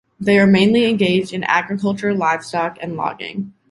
[0.19, 3.53] They are mainly engaged in agriculture, livestock and logging.